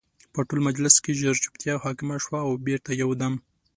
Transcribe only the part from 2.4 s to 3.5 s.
او بېرته یو دم